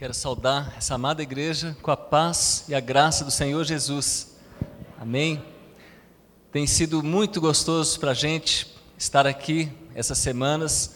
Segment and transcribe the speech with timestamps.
[0.00, 4.34] Quero saudar essa amada igreja com a paz e a graça do Senhor Jesus.
[4.98, 5.44] Amém.
[6.50, 10.94] Tem sido muito gostoso para a gente estar aqui essas semanas,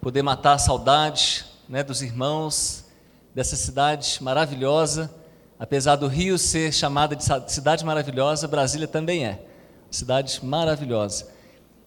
[0.00, 2.84] poder matar a saudade né, dos irmãos,
[3.34, 5.12] dessa cidade maravilhosa.
[5.58, 9.44] Apesar do Rio ser chamada de cidade maravilhosa, Brasília também é.
[9.90, 11.26] Cidade maravilhosa.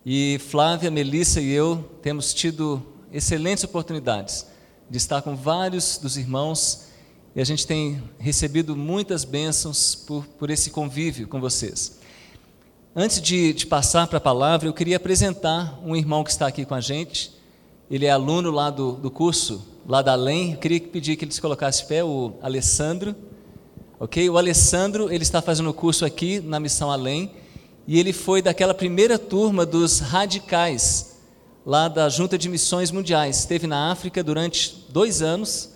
[0.06, 4.51] E Flávia, Melissa e eu temos tido excelentes oportunidades
[4.92, 6.88] de estar com vários dos irmãos
[7.34, 11.98] e a gente tem recebido muitas bênçãos por, por esse convívio com vocês.
[12.94, 16.66] Antes de, de passar para a palavra, eu queria apresentar um irmão que está aqui
[16.66, 17.32] com a gente.
[17.90, 20.52] Ele é aluno lá do, do curso, lá da Além.
[20.52, 23.16] Eu queria pedir que ele se colocasse pé, o Alessandro.
[23.98, 24.30] Ok?
[24.30, 27.32] O Alessandro, ele está fazendo o curso aqui na Missão Além.
[27.88, 31.11] E ele foi daquela primeira turma dos radicais,
[31.66, 33.40] lá da Junta de Missões Mundiais.
[33.40, 35.72] Esteve na África durante dois anos,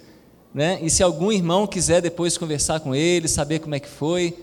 [0.53, 0.79] né?
[0.81, 4.37] E se algum irmão quiser depois conversar com ele, saber como é que foi,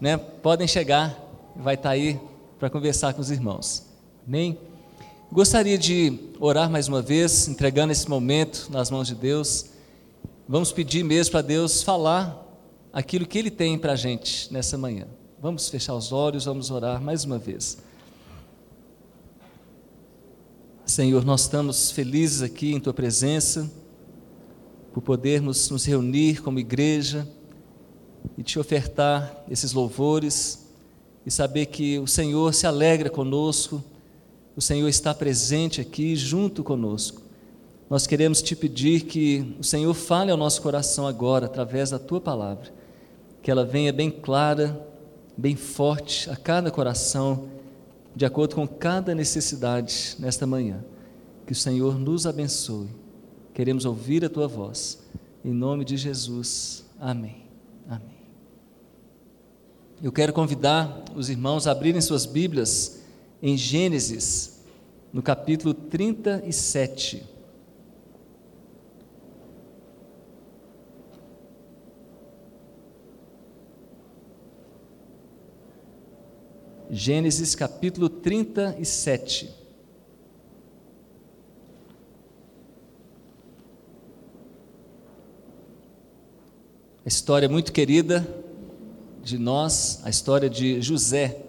[0.00, 0.16] né?
[0.16, 1.16] Podem chegar,
[1.54, 2.18] vai estar aí
[2.58, 3.84] para conversar com os irmãos.
[4.26, 4.58] Amém?
[5.30, 9.66] Gostaria de orar mais uma vez, entregando esse momento nas mãos de Deus.
[10.48, 12.46] Vamos pedir mesmo para Deus falar
[12.92, 15.06] aquilo que Ele tem para a gente nessa manhã.
[15.40, 17.78] Vamos fechar os olhos, vamos orar mais uma vez.
[20.88, 23.70] Senhor, nós estamos felizes aqui em Tua presença,
[24.90, 27.28] por podermos nos reunir como igreja
[28.38, 30.66] e te ofertar esses louvores
[31.26, 33.84] e saber que o Senhor se alegra conosco,
[34.56, 37.20] o Senhor está presente aqui junto conosco.
[37.90, 42.18] Nós queremos te pedir que o Senhor fale ao nosso coração agora, através da tua
[42.18, 42.72] palavra,
[43.42, 44.88] que ela venha bem clara,
[45.36, 47.57] bem forte a cada coração
[48.14, 50.84] de acordo com cada necessidade nesta manhã.
[51.46, 52.88] Que o Senhor nos abençoe.
[53.54, 54.98] Queremos ouvir a tua voz.
[55.44, 56.84] Em nome de Jesus.
[57.00, 57.44] Amém.
[57.88, 58.18] Amém.
[60.02, 63.00] Eu quero convidar os irmãos a abrirem suas Bíblias
[63.42, 64.60] em Gênesis,
[65.12, 67.37] no capítulo 37.
[76.90, 79.50] Gênesis capítulo 37.
[87.04, 88.26] A história muito querida
[89.22, 91.42] de nós, a história de José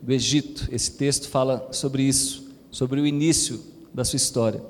[0.00, 0.68] do Egito.
[0.70, 3.60] Esse texto fala sobre isso, sobre o início
[3.92, 4.62] da sua história.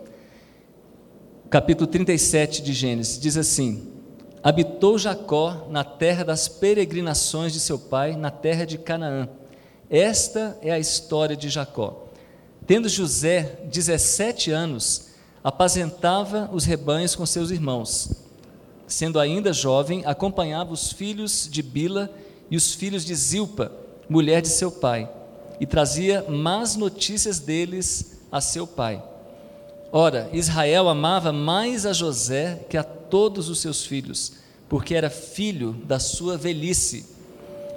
[1.50, 3.92] Capítulo 37 de Gênesis diz assim:
[4.42, 9.28] Habitou Jacó na terra das peregrinações de seu pai, na terra de Canaã
[9.88, 12.08] esta é a história de Jacó.
[12.66, 15.08] Tendo José 17 anos,
[15.42, 18.10] apacentava os rebanhos com seus irmãos.
[18.86, 22.10] Sendo ainda jovem, acompanhava os filhos de Bila
[22.50, 23.70] e os filhos de Zilpa,
[24.08, 25.08] mulher de seu pai,
[25.60, 29.02] e trazia más notícias deles a seu pai.
[29.92, 34.32] Ora, Israel amava mais a José que a todos os seus filhos,
[34.68, 37.15] porque era filho da sua velhice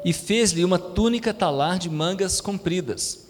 [0.04, 3.28] e fez-lhe uma túnica talar de mangas compridas.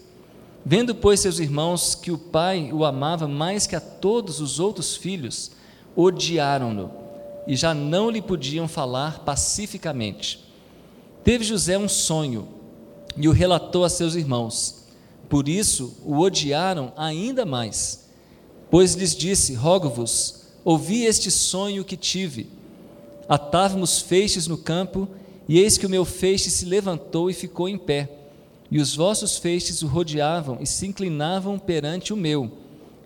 [0.64, 4.96] Vendo, pois, seus irmãos que o pai o amava mais que a todos os outros
[4.96, 5.50] filhos,
[5.96, 6.90] odiaram-no
[7.46, 10.44] e já não lhe podiam falar pacificamente.
[11.24, 12.48] Teve José um sonho
[13.16, 14.84] e o relatou a seus irmãos.
[15.28, 18.08] Por isso o odiaram ainda mais.
[18.70, 22.48] Pois lhes disse: Rogo-vos, ouvi este sonho que tive.
[23.28, 25.08] Atávamos feixes no campo
[25.48, 28.08] e eis que o meu feixe se levantou e ficou em pé,
[28.70, 32.52] e os vossos feixes o rodeavam e se inclinavam perante o meu.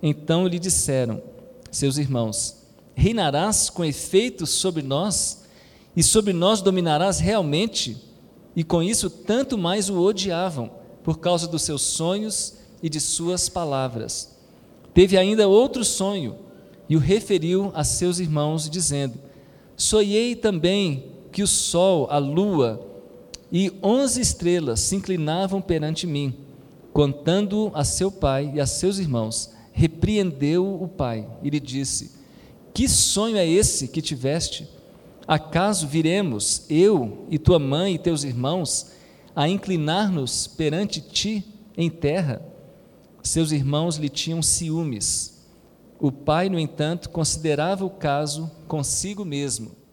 [0.03, 1.23] Então lhe disseram,
[1.71, 2.57] seus irmãos:
[2.95, 5.45] Reinarás com efeito sobre nós,
[5.97, 7.97] e sobre nós dominarás realmente?
[8.55, 10.71] E com isso, tanto mais o odiavam,
[11.03, 14.37] por causa dos seus sonhos e de suas palavras.
[14.93, 16.37] Teve ainda outro sonho,
[16.89, 19.19] e o referiu a seus irmãos, dizendo:
[19.77, 22.81] Sonhei também que o sol, a lua
[23.51, 26.33] e onze estrelas se inclinavam perante mim.
[26.93, 32.13] Contando a seu pai e a seus irmãos, repreendeu o pai e lhe disse:
[32.73, 34.69] Que sonho é esse que tiveste?
[35.27, 38.93] Acaso viremos, eu e tua mãe e teus irmãos,
[39.35, 41.45] a inclinar-nos perante ti
[41.77, 42.47] em terra?
[43.25, 45.45] Seus irmãos lhe tinham ciúmes.
[45.99, 49.84] O pai, no entanto, considerava o caso consigo mesmo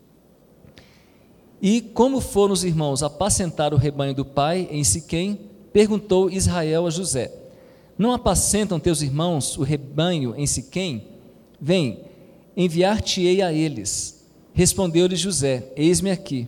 [1.62, 5.40] e como foram os irmãos apacentar o rebanho do pai em Siquém,
[5.72, 7.32] perguntou Israel a José:
[7.98, 11.08] Não apacentam teus irmãos o rebanho em Siquém?
[11.60, 12.00] Vem,
[12.58, 14.26] enviar-te-ei a eles.
[14.54, 16.48] Respondeu-lhe José: Eis-me aqui.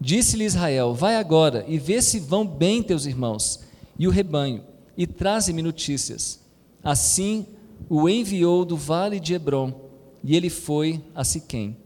[0.00, 3.60] Disse-lhe Israel: Vai agora e vê se vão bem teus irmãos
[3.98, 4.62] e o rebanho,
[4.96, 6.40] e traze-me notícias.
[6.82, 7.46] Assim
[7.88, 9.72] o enviou do vale de Hebron,
[10.24, 11.76] e ele foi a Siquém.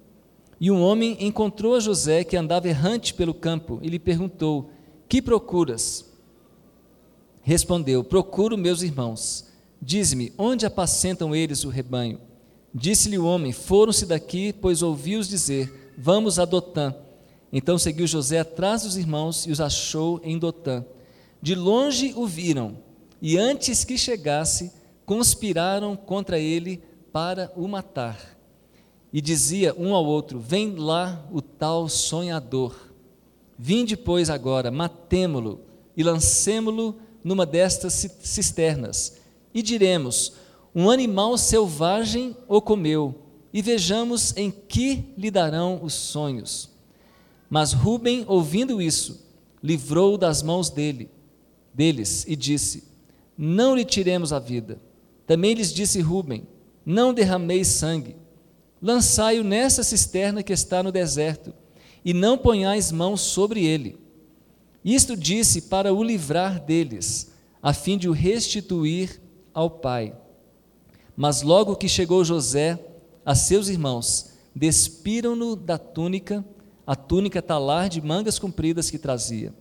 [0.63, 4.71] E um homem encontrou José que andava errante pelo campo e lhe perguntou:
[5.09, 6.09] Que procuras?
[7.43, 9.51] Respondeu: Procuro meus irmãos.
[9.85, 12.21] Diz-me, onde apacentam eles o rebanho?
[12.73, 16.95] Disse-lhe o homem: Foram-se daqui, pois ouvi-os dizer: Vamos a Dotã.
[17.53, 20.85] Então seguiu José atrás dos irmãos e os achou em Dotã.
[21.43, 22.79] De longe o viram,
[23.21, 24.71] e antes que chegasse,
[25.05, 26.81] conspiraram contra ele
[27.13, 28.41] para o matar.
[29.13, 32.75] E dizia um ao outro: Vem lá o tal sonhador.
[33.59, 35.61] Vinde, pois, agora, matemo-lo
[35.97, 39.19] e lancemo-lo numa destas cisternas.
[39.53, 40.33] E diremos:
[40.75, 43.15] Um animal selvagem o comeu,
[43.53, 46.71] e vejamos em que lhe darão os sonhos.
[47.51, 49.27] Mas Ruben, ouvindo isso,
[49.63, 51.11] livrou das mãos dele,
[51.75, 52.85] deles, e disse:
[53.37, 54.81] Não lhe tiremos a vida.
[55.27, 56.47] Também lhes disse Ruben:
[56.85, 58.17] Não derrameis sangue.
[58.83, 61.55] Lançai-o nessa cisterna que está no deserto,
[62.05, 64.03] e não ponhais mãos sobre ele
[64.85, 67.33] isto disse para o livrar deles,
[67.63, 69.21] a fim de o restituir
[69.55, 70.15] ao pai.
[71.17, 72.79] Mas logo que chegou José
[73.25, 76.45] a seus irmãos, despiram-no da túnica,
[76.85, 79.55] a túnica talar de mangas compridas que trazia,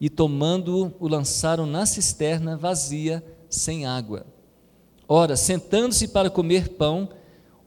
[0.00, 4.24] e tomando-o, o lançaram na cisterna vazia, sem água.
[5.08, 7.08] Ora, sentando-se para comer pão,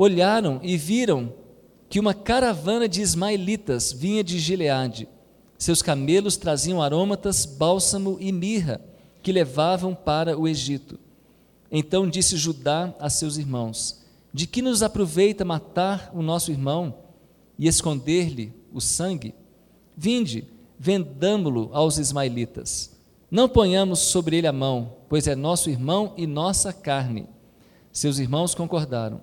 [0.04, 1.34] olharam e viram
[1.90, 5.08] que uma caravana de ismaelitas vinha de Gileade
[5.64, 8.82] seus camelos traziam aromatas, bálsamo e mirra,
[9.22, 11.00] que levavam para o Egito.
[11.72, 14.04] Então disse Judá a seus irmãos:
[14.34, 16.94] De que nos aproveita matar o nosso irmão
[17.58, 19.34] e esconder-lhe o sangue?
[19.96, 20.46] Vinde,
[20.78, 22.92] vendamo-lo aos ismaelitas.
[23.32, 27.26] Não ponhamos sobre ele a mão, pois é nosso irmão e nossa carne.
[27.90, 29.22] Seus irmãos concordaram.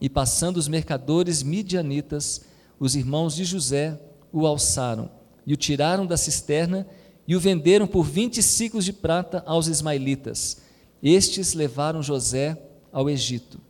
[0.00, 2.42] E passando os mercadores midianitas,
[2.78, 3.98] os irmãos de José
[4.32, 5.10] o alçaram
[5.46, 6.86] e o tiraram da cisterna
[7.26, 10.58] e o venderam por vinte ciclos de prata aos ismaelitas.
[11.02, 12.60] Estes levaram José
[12.92, 13.60] ao Egito.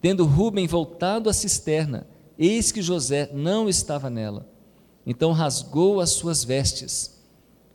[0.00, 2.06] Tendo Ruben voltado à cisterna,
[2.38, 4.48] eis que José não estava nela.
[5.06, 7.20] Então rasgou as suas vestes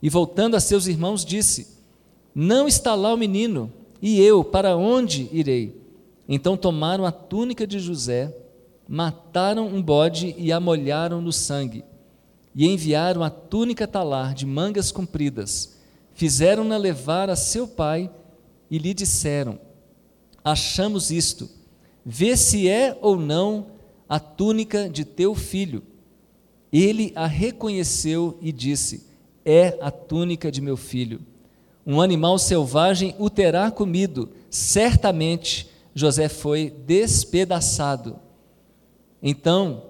[0.02, 1.68] e, voltando a seus irmãos, disse:
[2.34, 3.72] Não está lá o menino,
[4.02, 5.87] e eu para onde irei?
[6.28, 8.36] Então tomaram a túnica de José,
[8.88, 11.84] mataram um bode e a molharam no sangue
[12.56, 15.78] e enviaram a túnica talar de mangas compridas.
[16.14, 18.10] Fizeram-na levar a seu pai
[18.70, 19.60] e lhe disseram:
[20.44, 21.48] Achamos isto,
[22.04, 23.68] vê se é ou não
[24.10, 25.84] a túnica de teu filho.
[26.74, 29.06] Ele a reconheceu e disse:
[29.46, 31.22] É a túnica de meu filho.
[31.86, 38.20] Um animal selvagem o terá comido, certamente José foi despedaçado.
[39.22, 39.86] Então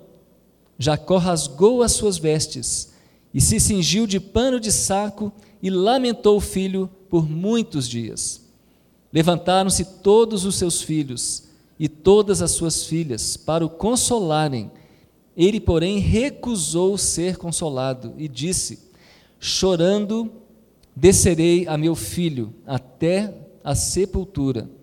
[0.79, 2.93] Jacó rasgou as suas vestes
[3.33, 8.41] e se cingiu de pano de saco e lamentou o filho por muitos dias.
[9.11, 14.71] Levantaram-se todos os seus filhos e todas as suas filhas para o consolarem.
[15.35, 18.79] Ele, porém, recusou ser consolado e disse:
[19.41, 20.31] Chorando,
[20.95, 24.76] descerei a meu filho até a sepultura.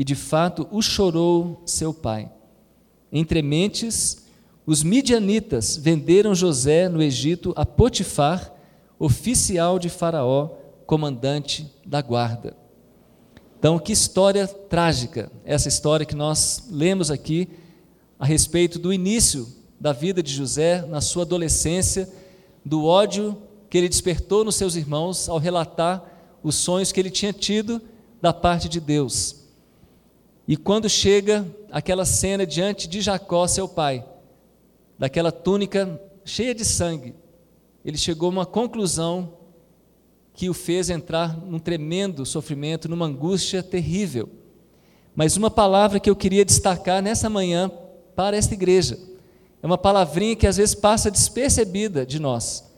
[0.00, 2.32] E de fato o chorou seu pai.
[3.12, 4.24] Entre mentes,
[4.64, 8.50] os midianitas venderam José no Egito a Potifar,
[8.98, 10.52] oficial de Faraó,
[10.86, 12.56] comandante da guarda.
[13.58, 17.50] Então, que história trágica essa história que nós lemos aqui
[18.18, 19.46] a respeito do início
[19.78, 22.08] da vida de José na sua adolescência,
[22.64, 23.36] do ódio
[23.68, 26.02] que ele despertou nos seus irmãos ao relatar
[26.42, 27.82] os sonhos que ele tinha tido
[28.18, 29.39] da parte de Deus.
[30.50, 34.04] E quando chega aquela cena diante de Jacó, seu pai,
[34.98, 37.14] daquela túnica cheia de sangue,
[37.84, 39.32] ele chegou a uma conclusão
[40.34, 44.28] que o fez entrar num tremendo sofrimento, numa angústia terrível.
[45.14, 47.70] Mas uma palavra que eu queria destacar nessa manhã
[48.16, 48.98] para esta igreja,
[49.62, 52.68] é uma palavrinha que às vezes passa despercebida de nós.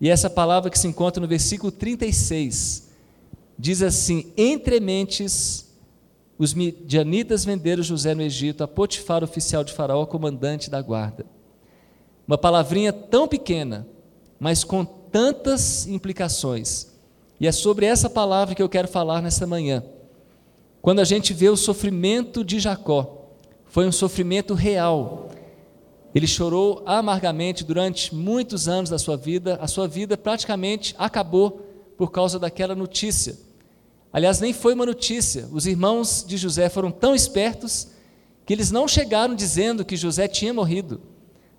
[0.00, 2.88] E essa palavra que se encontra no versículo 36
[3.56, 5.65] diz assim: Entre mentes,
[6.38, 11.24] os midianitas venderam José no Egito a Potifar, oficial de Faraó, comandante da guarda.
[12.26, 13.86] Uma palavrinha tão pequena,
[14.38, 16.88] mas com tantas implicações.
[17.40, 19.82] E é sobre essa palavra que eu quero falar nessa manhã.
[20.82, 23.30] Quando a gente vê o sofrimento de Jacó,
[23.64, 25.30] foi um sofrimento real.
[26.14, 31.62] Ele chorou amargamente durante muitos anos da sua vida, a sua vida praticamente acabou
[31.96, 33.45] por causa daquela notícia.
[34.16, 35.46] Aliás, nem foi uma notícia.
[35.52, 37.88] Os irmãos de José foram tão espertos
[38.46, 41.02] que eles não chegaram dizendo que José tinha morrido.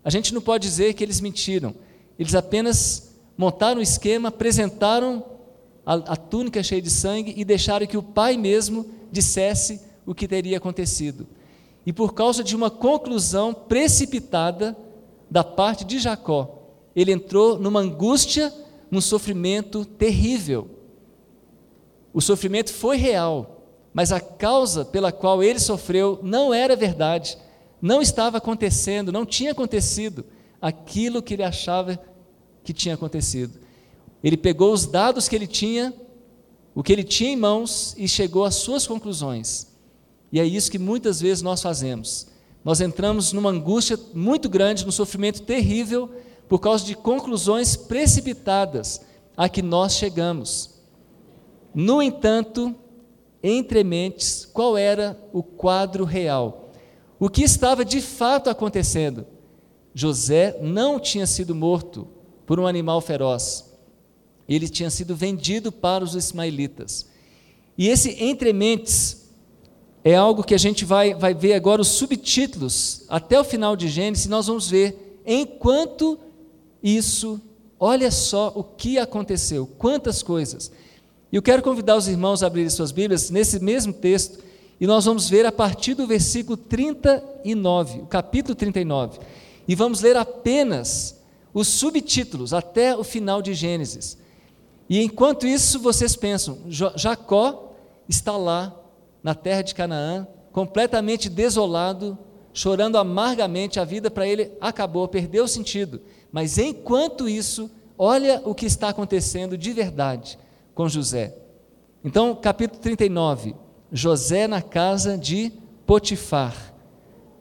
[0.03, 1.75] A gente não pode dizer que eles mentiram.
[2.17, 5.23] Eles apenas montaram o esquema, apresentaram
[5.85, 10.27] a, a túnica cheia de sangue e deixaram que o pai mesmo dissesse o que
[10.27, 11.27] teria acontecido.
[11.85, 14.75] E por causa de uma conclusão precipitada
[15.29, 16.59] da parte de Jacó,
[16.95, 18.51] ele entrou numa angústia,
[18.89, 20.76] num sofrimento terrível.
[22.17, 27.37] O sofrimento foi real, mas a causa pela qual ele sofreu não era verdade,
[27.79, 30.25] não estava acontecendo, não tinha acontecido
[30.59, 31.99] aquilo que ele achava
[32.63, 33.59] que tinha acontecido.
[34.23, 35.93] Ele pegou os dados que ele tinha,
[36.73, 39.67] o que ele tinha em mãos e chegou às suas conclusões.
[40.31, 42.29] E é isso que muitas vezes nós fazemos.
[42.65, 46.09] Nós entramos numa angústia muito grande, num sofrimento terrível,
[46.49, 49.01] por causa de conclusões precipitadas
[49.37, 50.76] a que nós chegamos.
[51.79, 52.75] No entanto,
[53.43, 56.71] entre mentes, qual era o quadro real?
[57.19, 59.27] O que estava de fato acontecendo?
[59.93, 62.07] José não tinha sido morto
[62.47, 63.71] por um animal feroz.
[64.49, 67.05] Ele tinha sido vendido para os ismaelitas.
[67.77, 69.29] E esse entre mentes
[70.03, 73.87] é algo que a gente vai, vai ver agora os subtítulos, até o final de
[73.87, 76.17] Gênesis, nós vamos ver, enquanto
[76.81, 77.39] isso,
[77.79, 80.71] olha só o que aconteceu, quantas coisas.
[81.31, 84.39] E eu quero convidar os irmãos a abrirem suas Bíblias nesse mesmo texto,
[84.79, 89.19] e nós vamos ver a partir do versículo 39, o capítulo 39,
[89.67, 91.19] e vamos ler apenas
[91.53, 94.17] os subtítulos até o final de Gênesis.
[94.89, 97.73] E enquanto isso, vocês pensam, Jacó
[98.07, 98.73] está lá
[99.21, 102.17] na terra de Canaã, completamente desolado,
[102.53, 106.01] chorando amargamente, a vida para ele acabou, perdeu o sentido.
[106.31, 110.39] Mas enquanto isso, olha o que está acontecendo de verdade
[110.77, 111.33] com José.
[112.05, 113.55] Então, capítulo 39,
[113.91, 115.51] José na casa de
[115.87, 116.75] Potifar.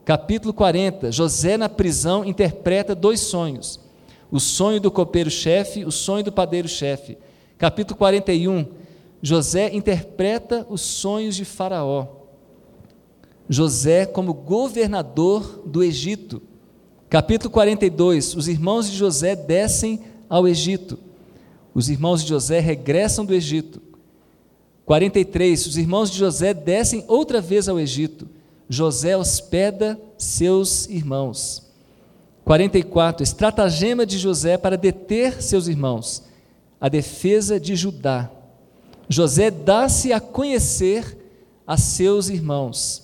[0.06, 3.78] Capítulo 40, José na prisão interpreta dois sonhos:
[4.30, 7.18] o sonho do copeiro-chefe, o sonho do padeiro-chefe.
[7.58, 8.66] Capítulo 41,
[9.20, 12.06] José interpreta os sonhos de Faraó.
[13.50, 16.40] José como governador do Egito.
[17.10, 20.98] Capítulo 42: Os irmãos de José descem ao Egito.
[21.76, 23.82] Os irmãos de José regressam do Egito.
[24.86, 28.26] 43: Os irmãos de José descem outra vez ao Egito.
[28.66, 31.70] José hospeda seus irmãos.
[32.46, 36.22] 44: Estratagema de José para deter seus irmãos.
[36.80, 38.30] A defesa de Judá.
[39.06, 41.18] José dá-se a conhecer
[41.66, 43.02] a seus irmãos.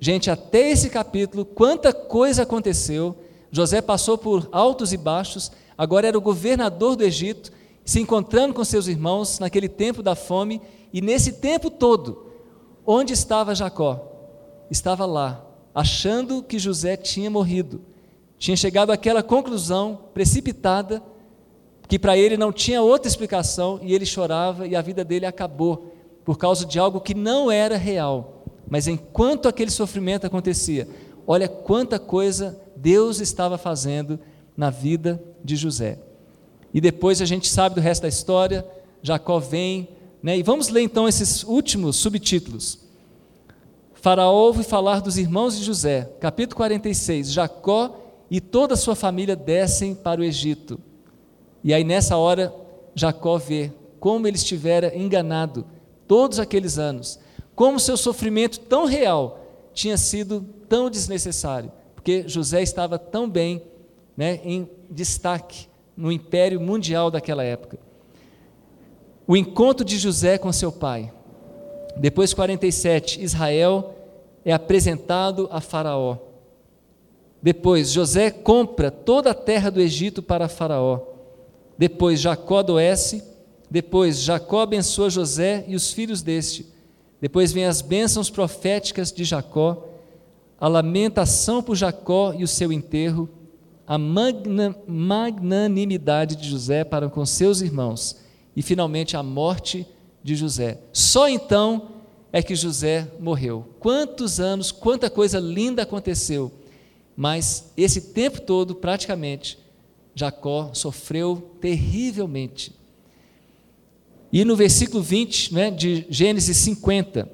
[0.00, 3.14] Gente, até esse capítulo, quanta coisa aconteceu.
[3.52, 7.57] José passou por altos e baixos, agora era o governador do Egito,
[7.88, 10.60] se encontrando com seus irmãos naquele tempo da fome,
[10.92, 12.26] e nesse tempo todo,
[12.84, 14.12] onde estava Jacó?
[14.70, 15.42] Estava lá,
[15.74, 17.80] achando que José tinha morrido.
[18.38, 21.02] Tinha chegado àquela conclusão precipitada
[21.88, 25.90] que para ele não tinha outra explicação e ele chorava e a vida dele acabou
[26.26, 28.44] por causa de algo que não era real.
[28.68, 30.86] Mas enquanto aquele sofrimento acontecia,
[31.26, 34.20] olha quanta coisa Deus estava fazendo
[34.54, 36.06] na vida de José.
[36.72, 38.66] E depois a gente sabe do resto da história,
[39.02, 39.88] Jacó vem,
[40.22, 40.36] né?
[40.36, 42.80] E vamos ler então esses últimos subtítulos.
[43.94, 47.32] Faraó ouve falar dos irmãos de José, capítulo 46.
[47.32, 47.96] Jacó
[48.30, 50.78] e toda a sua família descem para o Egito.
[51.64, 52.54] E aí nessa hora,
[52.94, 55.66] Jacó vê como ele estivera enganado
[56.06, 57.18] todos aqueles anos,
[57.54, 59.44] como seu sofrimento tão real
[59.74, 63.62] tinha sido tão desnecessário, porque José estava tão bem
[64.16, 67.76] né, em destaque no império mundial daquela época.
[69.26, 71.12] O encontro de José com seu pai.
[71.96, 73.96] Depois 47, Israel
[74.44, 76.18] é apresentado a Faraó.
[77.42, 81.00] Depois, José compra toda a terra do Egito para Faraó.
[81.76, 83.24] Depois Jacó adoece,
[83.68, 86.64] depois Jacó abençoa José e os filhos deste.
[87.20, 89.88] Depois vem as bênçãos proféticas de Jacó,
[90.60, 93.28] a lamentação por Jacó e o seu enterro,
[93.88, 98.18] a magnanimidade de José para com seus irmãos
[98.54, 99.86] e finalmente a morte
[100.22, 100.78] de José.
[100.92, 101.92] Só então
[102.30, 103.66] é que José morreu.
[103.80, 106.52] Quantos anos, quanta coisa linda aconteceu,
[107.16, 109.58] mas esse tempo todo, praticamente,
[110.14, 112.76] Jacó sofreu terrivelmente.
[114.30, 117.26] E no versículo 20 né, de Gênesis 50,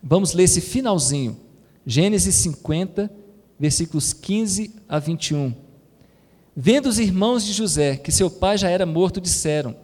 [0.00, 1.36] vamos ler esse finalzinho.
[1.84, 3.10] Gênesis 50,
[3.58, 5.63] versículos 15 a 21.
[6.56, 9.74] Vendo os irmãos de José que seu pai já era morto, disseram: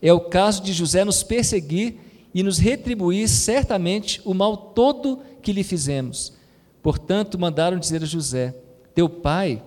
[0.00, 1.96] É o caso de José nos perseguir
[2.32, 6.32] e nos retribuir certamente o mal todo que lhe fizemos.
[6.82, 8.54] Portanto, mandaram dizer a José:
[8.94, 9.62] Teu pai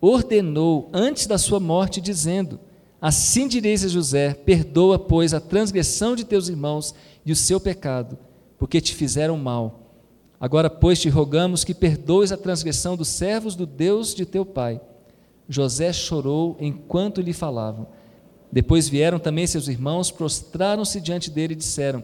[0.00, 2.58] ordenou antes da sua morte, dizendo:
[3.00, 6.94] Assim direis a José: Perdoa, pois, a transgressão de teus irmãos
[7.24, 8.18] e o seu pecado,
[8.58, 9.84] porque te fizeram mal.
[10.40, 14.80] Agora, pois, te rogamos que perdoes a transgressão dos servos do Deus de teu pai.
[15.48, 17.86] José chorou enquanto lhe falavam.
[18.52, 22.02] Depois vieram também seus irmãos, prostraram-se diante dele e disseram: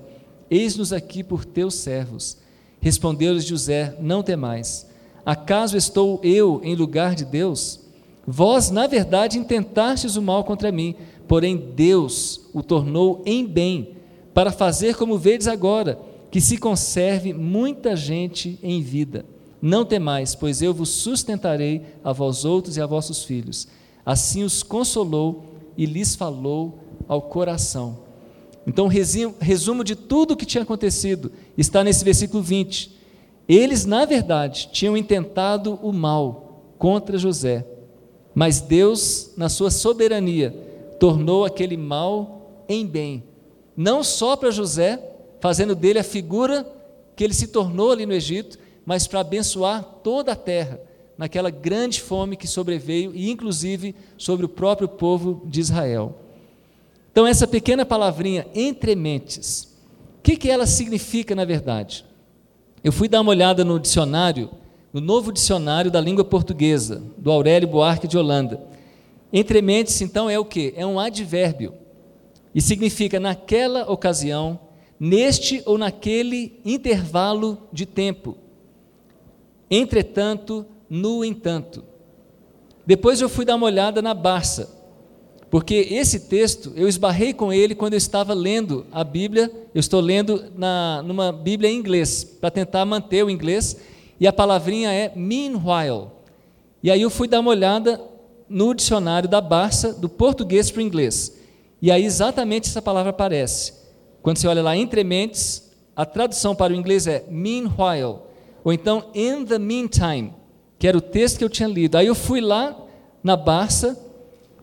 [0.51, 2.39] Eis-nos aqui por teus servos.
[2.81, 4.89] Respondeu-lhes José: Não temais.
[5.25, 7.81] Acaso estou eu em lugar de Deus?
[8.27, 10.95] Vós, na verdade, intentastes o mal contra mim,
[11.29, 13.97] porém Deus o tornou em bem,
[14.33, 15.99] para fazer como vedes agora,
[16.31, 19.25] que se conserve muita gente em vida.
[19.65, 23.67] Não temais, pois eu vos sustentarei a vós outros e a vossos filhos.
[24.05, 25.43] Assim os consolou
[25.75, 27.97] e lhes falou ao coração.
[28.67, 32.95] Então, resumo de tudo o que tinha acontecido está nesse versículo 20.
[33.49, 37.67] Eles, na verdade, tinham intentado o mal contra José,
[38.35, 40.51] mas Deus, na sua soberania,
[41.01, 43.25] tornou aquele mal em bem,
[43.75, 45.03] não só para José,
[45.41, 46.71] fazendo dele a figura
[47.17, 50.81] que ele se tornou ali no Egito, mas para abençoar toda a terra,
[51.17, 56.19] naquela grande fome que sobreveio e inclusive sobre o próprio povo de Israel.
[57.13, 59.75] Então, essa pequena palavrinha, entre mentes,
[60.19, 62.05] o que, que ela significa na verdade?
[62.83, 64.51] Eu fui dar uma olhada no dicionário
[64.95, 68.63] no novo dicionário da língua portuguesa, do Aurélio Buarque de Holanda.
[69.33, 70.73] Entre mentes, então, é o que?
[70.77, 71.75] É um advérbio.
[72.55, 74.57] E significa naquela ocasião,
[74.99, 78.39] neste ou naquele intervalo de tempo.
[79.77, 81.85] Entretanto, no entanto.
[82.87, 84.71] Depois eu fui dar uma olhada na Barça,
[85.51, 89.51] porque esse texto eu esbarrei com ele quando eu estava lendo a Bíblia.
[89.75, 93.77] Eu estou lendo na, numa Bíblia em inglês, para tentar manter o inglês
[94.21, 96.09] e a palavrinha é meanwhile.
[96.81, 98.01] E aí eu fui dar uma olhada
[98.49, 101.37] no dicionário da Barça, do português para o inglês.
[101.83, 103.73] E aí exatamente essa palavra aparece.
[104.23, 108.19] Quando você olha lá entre mentes, a tradução para o inglês é meanwhile,
[108.65, 110.33] ou então in the meantime,
[110.79, 111.97] que era o texto que eu tinha lido.
[111.97, 112.75] Aí eu fui lá
[113.23, 114.01] na Barça,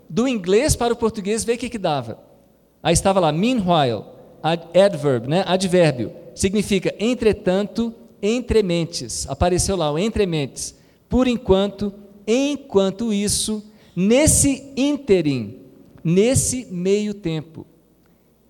[0.10, 2.20] do inglês para o português, ver o que, que dava.
[2.84, 4.04] Aí estava lá, meanwhile,
[4.42, 5.44] adverb, né?
[5.48, 10.76] advérbio, significa entretanto, entre mentes, apareceu lá o entre mentes.
[11.08, 11.94] Por enquanto,
[12.28, 13.64] enquanto isso,
[13.96, 15.60] nesse ínterim,
[16.04, 17.66] nesse meio tempo.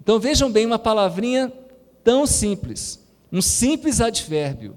[0.01, 1.51] Então vejam bem uma palavrinha
[2.03, 2.99] tão simples,
[3.31, 4.75] um simples advérbio,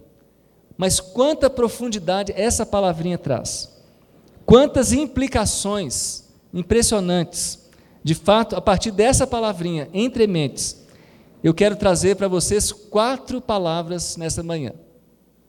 [0.76, 3.72] mas quanta profundidade essa palavrinha traz.
[4.44, 7.58] Quantas implicações impressionantes.
[8.02, 10.84] De fato, a partir dessa palavrinha, entre mentes,
[11.42, 14.72] eu quero trazer para vocês quatro palavras nessa manhã.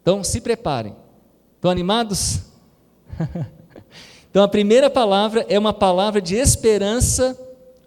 [0.01, 0.95] Então, se preparem.
[1.55, 2.39] Estão animados?
[4.29, 7.39] então, a primeira palavra é uma palavra de esperança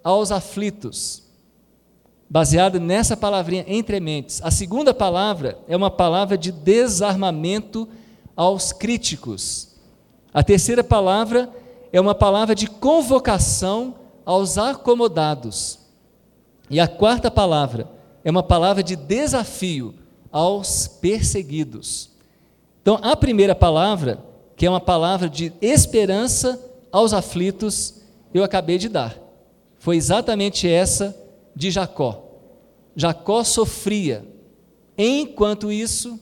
[0.03, 1.23] aos aflitos,
[2.29, 4.39] baseada nessa palavrinha entre mentes.
[4.43, 7.87] A segunda palavra é uma palavra de desarmamento
[8.35, 9.75] aos críticos.
[10.33, 11.49] A terceira palavra
[11.91, 15.79] é uma palavra de convocação aos acomodados.
[16.69, 17.89] E a quarta palavra
[18.23, 19.95] é uma palavra de desafio
[20.31, 22.11] aos perseguidos.
[22.81, 24.23] Então, a primeira palavra,
[24.55, 29.17] que é uma palavra de esperança aos aflitos, eu acabei de dar.
[29.79, 31.15] Foi exatamente essa
[31.55, 32.25] de Jacó.
[32.95, 34.25] Jacó sofria.
[34.97, 36.19] Enquanto isso,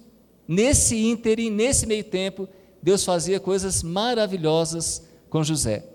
[0.47, 2.47] nesse ínterim, nesse meio tempo,
[2.81, 5.85] Deus fazia coisas maravilhosas com José.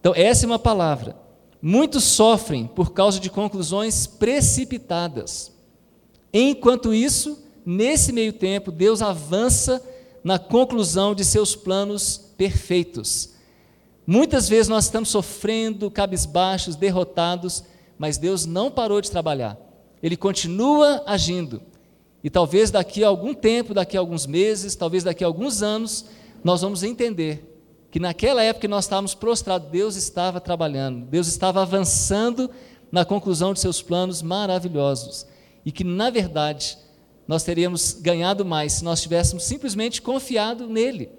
[0.00, 1.16] Então, essa é uma palavra.
[1.60, 5.52] Muitos sofrem por causa de conclusões precipitadas.
[6.32, 9.82] Enquanto isso, nesse meio tempo, Deus avança
[10.22, 13.30] na conclusão de seus planos perfeitos.
[14.06, 17.64] Muitas vezes nós estamos sofrendo, cabisbaixos, derrotados,
[17.98, 19.58] mas Deus não parou de trabalhar.
[20.02, 21.60] Ele continua agindo.
[22.22, 26.04] E talvez daqui a algum tempo, daqui a alguns meses, talvez daqui a alguns anos,
[26.42, 27.44] nós vamos entender
[27.90, 32.50] que naquela época que nós estávamos prostrados, Deus estava trabalhando, Deus estava avançando
[32.92, 35.26] na conclusão de seus planos maravilhosos.
[35.64, 36.78] E que, na verdade,
[37.26, 41.10] nós teríamos ganhado mais se nós tivéssemos simplesmente confiado nele,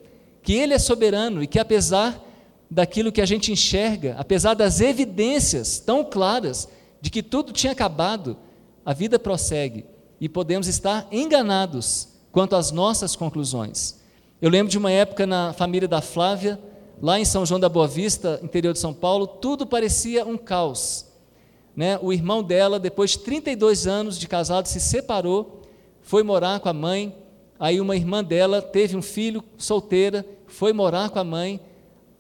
[0.42, 2.20] que ele é soberano e que apesar
[2.70, 6.68] daquilo que a gente enxerga, apesar das evidências tão claras
[7.02, 8.38] de que tudo tinha acabado,
[8.86, 9.86] a vida prossegue
[10.20, 14.00] e podemos estar enganados quanto às nossas conclusões.
[14.42, 16.60] Eu lembro de uma época na família da Flávia,
[17.02, 21.06] lá em São João da Boa Vista, interior de São Paulo, tudo parecia um caos.
[21.76, 21.98] Né?
[22.02, 25.62] O irmão dela, depois de 32 anos de casado, se separou,
[26.02, 27.16] foi morar com a mãe.
[27.60, 31.60] Aí uma irmã dela teve um filho solteira, foi morar com a mãe.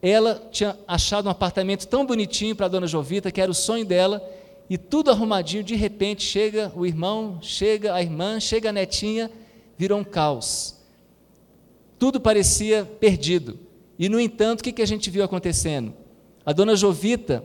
[0.01, 3.85] Ela tinha achado um apartamento tão bonitinho para a dona Jovita, que era o sonho
[3.85, 4.23] dela,
[4.69, 9.31] e tudo arrumadinho, de repente chega o irmão, chega a irmã, chega a netinha,
[9.77, 10.75] virou um caos.
[11.97, 13.59] Tudo parecia perdido.
[13.97, 15.93] E, no entanto, o que, a gente viu acontecendo?
[16.45, 17.43] A dona Jovita,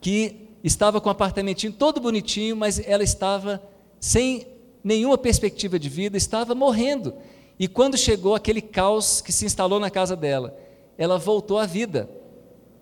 [0.00, 3.62] que estava com o apartamentinho todo bonitinho, mas ela estava
[4.00, 4.46] sem
[4.82, 7.12] nenhuma perspectiva de vida, estava morrendo.
[7.58, 10.56] E quando chegou aquele caos que se instalou na casa dela,
[10.98, 12.08] ela voltou à vida.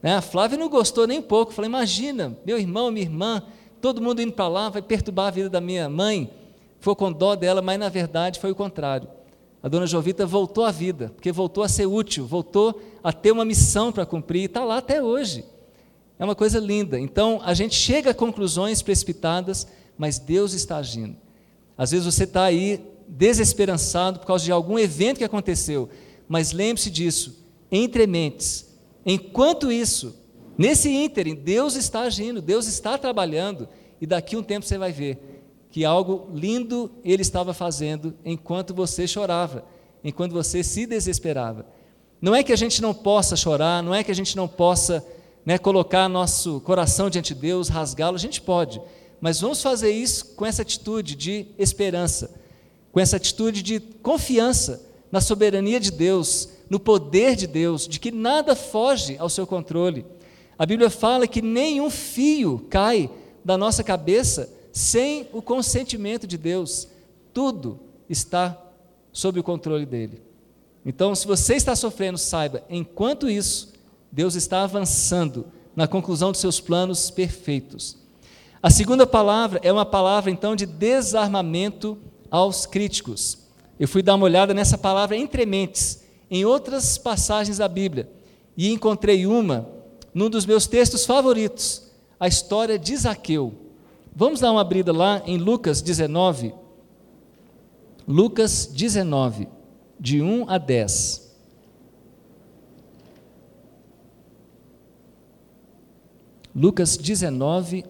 [0.02, 0.14] Né?
[0.14, 3.42] A Flávia não gostou nem um pouco, falou: Imagina, meu irmão, minha irmã,
[3.80, 6.30] todo mundo indo para lá, vai perturbar a vida da minha mãe.
[6.78, 9.08] Foi com dó dela, mas na verdade foi o contrário.
[9.62, 13.46] A dona Jovita voltou à vida, porque voltou a ser útil, voltou a ter uma
[13.46, 15.42] missão para cumprir e está lá até hoje.
[16.18, 17.00] É uma coisa linda.
[17.00, 21.16] Então, a gente chega a conclusões precipitadas, mas Deus está agindo.
[21.78, 25.88] Às vezes você está aí desesperançado por causa de algum evento que aconteceu,
[26.28, 27.43] mas lembre-se disso,
[27.74, 28.72] entre mentes.
[29.04, 30.14] Enquanto isso,
[30.56, 33.68] nesse ínterim, Deus está agindo, Deus está trabalhando,
[34.00, 35.18] e daqui um tempo você vai ver
[35.70, 39.64] que algo lindo ele estava fazendo enquanto você chorava,
[40.04, 41.66] enquanto você se desesperava.
[42.20, 45.04] Não é que a gente não possa chorar, não é que a gente não possa
[45.44, 48.80] né, colocar nosso coração diante de Deus, rasgá-lo, a gente pode,
[49.20, 52.40] mas vamos fazer isso com essa atitude de esperança,
[52.92, 58.10] com essa atitude de confiança na soberania de Deus, no poder de Deus, de que
[58.10, 60.04] nada foge ao seu controle.
[60.58, 63.08] A Bíblia fala que nenhum fio cai
[63.44, 66.88] da nossa cabeça sem o consentimento de Deus.
[67.32, 67.78] Tudo
[68.10, 68.60] está
[69.12, 70.20] sob o controle dele.
[70.84, 73.72] Então, se você está sofrendo, saiba, enquanto isso,
[74.10, 77.96] Deus está avançando na conclusão dos seus planos perfeitos.
[78.60, 81.96] A segunda palavra é uma palavra, então, de desarmamento
[82.28, 83.38] aos críticos.
[83.78, 86.02] Eu fui dar uma olhada nessa palavra entre mentes,
[86.34, 88.10] em outras passagens da Bíblia,
[88.56, 89.68] e encontrei uma
[90.12, 93.54] num dos meus textos favoritos, a história de Zaqueu.
[94.12, 96.52] Vamos dar uma abrida lá em Lucas 19.
[98.06, 99.46] Lucas 19,
[99.98, 101.36] de 1 a 10.
[106.52, 107.84] Lucas 19,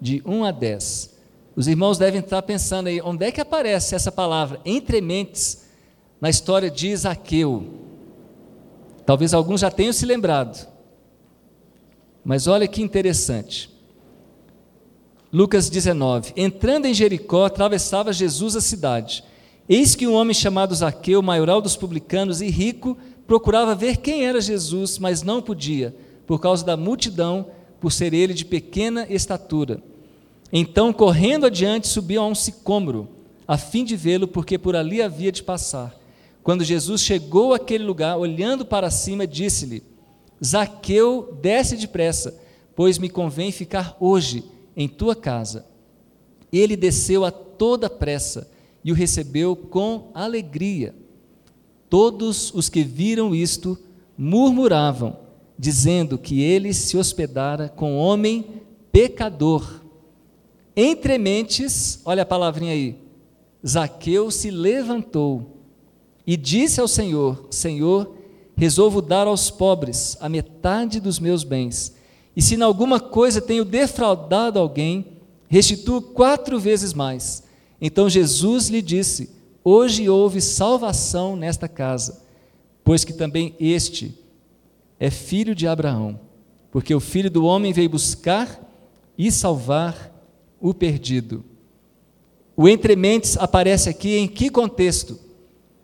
[0.00, 1.14] de 1 a 10.
[1.54, 5.62] Os irmãos devem estar pensando aí, onde é que aparece essa palavra, entre mentes,
[6.20, 7.83] na história de Zaqueu?
[9.06, 10.66] Talvez alguns já tenham se lembrado.
[12.24, 13.70] Mas olha que interessante.
[15.32, 19.24] Lucas 19: Entrando em Jericó, atravessava Jesus a cidade.
[19.68, 24.40] Eis que um homem chamado Zaqueu, maioral dos publicanos e rico, procurava ver quem era
[24.40, 25.94] Jesus, mas não podia,
[26.26, 27.46] por causa da multidão,
[27.80, 29.82] por ser ele de pequena estatura.
[30.52, 33.08] Então, correndo adiante, subiu a um sicômoro,
[33.46, 35.94] a fim de vê-lo, porque por ali havia de passar.
[36.44, 39.82] Quando Jesus chegou àquele lugar, olhando para cima, disse-lhe:
[40.44, 42.38] Zaqueu, desce depressa,
[42.76, 44.44] pois me convém ficar hoje
[44.76, 45.64] em tua casa.
[46.52, 48.46] Ele desceu a toda pressa
[48.84, 50.94] e o recebeu com alegria.
[51.88, 53.78] Todos os que viram isto
[54.16, 55.16] murmuravam,
[55.58, 58.44] dizendo que ele se hospedara com homem
[58.92, 59.80] pecador.
[60.76, 62.98] Entre mentes, olha a palavrinha aí,
[63.66, 65.53] Zaqueu se levantou
[66.26, 68.14] e disse ao Senhor: Senhor,
[68.56, 71.94] resolvo dar aos pobres a metade dos meus bens
[72.36, 75.06] e se em alguma coisa tenho defraudado alguém,
[75.48, 77.44] restituo quatro vezes mais.
[77.80, 79.30] Então Jesus lhe disse:
[79.62, 82.22] Hoje houve salvação nesta casa,
[82.82, 84.18] pois que também este
[84.98, 86.18] é filho de Abraão,
[86.70, 88.60] porque o filho do homem veio buscar
[89.16, 90.12] e salvar
[90.60, 91.44] o perdido.
[92.56, 95.18] O entrementes aparece aqui em que contexto?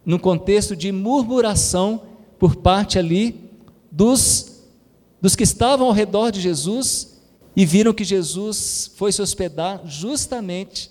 [0.05, 2.03] No contexto de murmuração
[2.39, 3.51] por parte ali
[3.91, 4.51] dos
[5.21, 7.21] dos que estavam ao redor de Jesus
[7.55, 10.91] e viram que Jesus foi se hospedar justamente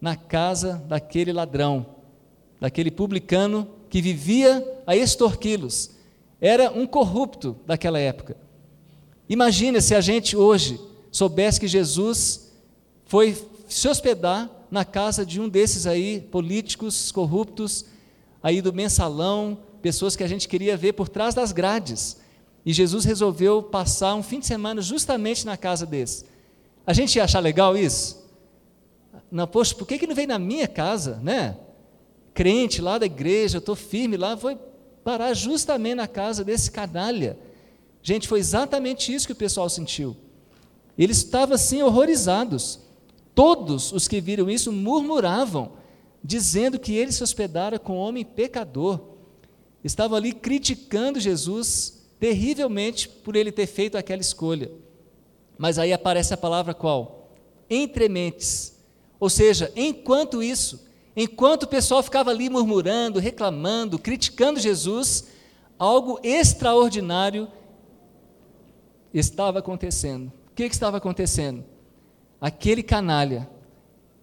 [0.00, 1.86] na casa daquele ladrão,
[2.60, 5.90] daquele publicano que vivia a extorquí-los.
[6.40, 8.36] Era um corrupto daquela época.
[9.28, 12.52] Imagina se a gente hoje soubesse que Jesus
[13.04, 13.36] foi
[13.68, 17.84] se hospedar na casa de um desses aí políticos corruptos
[18.42, 22.18] aí do mensalão, pessoas que a gente queria ver por trás das grades.
[22.64, 26.26] E Jesus resolveu passar um fim de semana justamente na casa desse.
[26.86, 28.26] A gente ia achar legal isso?
[29.30, 31.56] Não, poxa, por que, que não veio na minha casa, né?
[32.34, 34.56] Crente lá da igreja, eu estou firme lá, foi
[35.04, 37.38] parar justamente na casa desse canalha.
[38.02, 40.16] Gente, foi exatamente isso que o pessoal sentiu.
[40.96, 42.80] Eles estavam assim horrorizados.
[43.34, 45.72] Todos os que viram isso murmuravam,
[46.22, 49.00] dizendo que ele se hospedara com um homem pecador.
[49.82, 54.70] Estavam ali criticando Jesus terrivelmente por ele ter feito aquela escolha.
[55.56, 57.32] Mas aí aparece a palavra qual?
[57.70, 58.76] Entre mentes.
[59.20, 65.28] Ou seja, enquanto isso, enquanto o pessoal ficava ali murmurando, reclamando, criticando Jesus,
[65.78, 67.48] algo extraordinário
[69.12, 70.32] estava acontecendo.
[70.50, 71.64] O que, que estava acontecendo?
[72.40, 73.48] Aquele canalha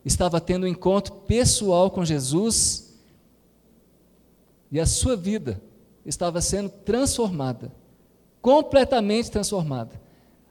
[0.05, 2.93] estava tendo um encontro pessoal com Jesus
[4.71, 5.61] e a sua vida
[6.05, 7.71] estava sendo transformada,
[8.41, 9.99] completamente transformada,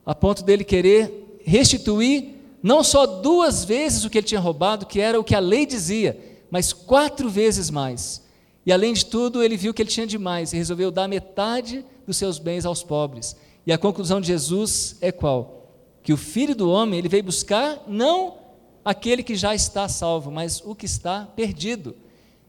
[0.04, 5.00] a ponto dele querer restituir não só duas vezes o que ele tinha roubado, que
[5.00, 6.18] era o que a lei dizia,
[6.50, 8.24] mas quatro vezes mais.
[8.66, 12.16] E além de tudo, ele viu que ele tinha demais e resolveu dar metade dos
[12.16, 13.36] seus bens aos pobres.
[13.66, 15.68] E a conclusão de Jesus é qual?
[16.02, 18.43] Que o Filho do Homem, ele veio buscar não
[18.84, 21.96] aquele que já está salvo, mas o que está perdido.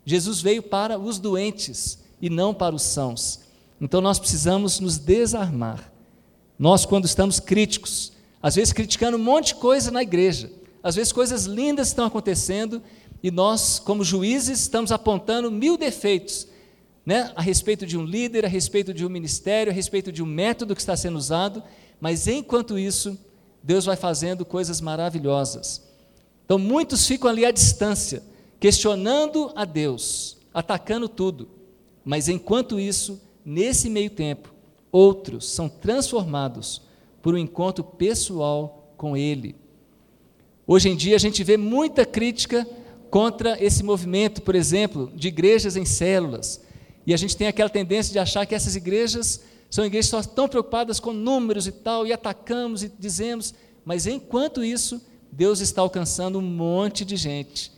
[0.05, 3.39] Jesus veio para os doentes e não para os sãos.
[3.79, 5.91] Então nós precisamos nos desarmar.
[6.57, 11.11] Nós, quando estamos críticos, às vezes criticando um monte de coisa na igreja, às vezes
[11.11, 12.81] coisas lindas estão acontecendo
[13.23, 16.47] e nós, como juízes, estamos apontando mil defeitos
[17.05, 20.25] né, a respeito de um líder, a respeito de um ministério, a respeito de um
[20.25, 21.61] método que está sendo usado,
[21.99, 23.17] mas enquanto isso,
[23.61, 25.83] Deus vai fazendo coisas maravilhosas.
[26.45, 28.23] Então, muitos ficam ali à distância,
[28.59, 31.49] questionando a Deus, atacando tudo,
[32.03, 34.53] mas enquanto isso, nesse meio tempo,
[34.91, 36.81] outros são transformados
[37.21, 39.55] por um encontro pessoal com Ele.
[40.67, 42.67] Hoje em dia, a gente vê muita crítica
[43.09, 46.61] contra esse movimento, por exemplo, de igrejas em células
[47.05, 50.47] e a gente tem aquela tendência de achar que essas igrejas são igrejas que estão
[50.47, 53.53] preocupadas com números e tal, e atacamos e dizemos,
[53.83, 55.01] mas enquanto isso,
[55.35, 57.69] Deus está alcançando um monte de gente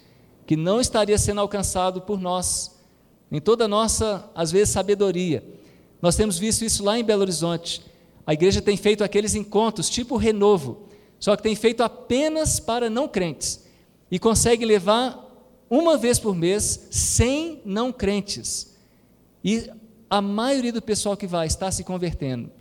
[0.45, 2.79] que não estaria sendo alcançado por nós,
[3.31, 5.43] em toda a nossa, às vezes, sabedoria.
[5.99, 7.81] Nós temos visto isso lá em Belo Horizonte.
[8.27, 10.87] A igreja tem feito aqueles encontros, tipo renovo,
[11.19, 13.65] só que tem feito apenas para não crentes,
[14.11, 15.25] e consegue levar
[15.67, 18.75] uma vez por mês 100 não crentes.
[19.43, 19.67] E
[20.07, 22.51] a maioria do pessoal que vai está se convertendo.